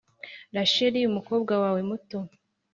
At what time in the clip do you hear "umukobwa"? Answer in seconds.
1.09-1.53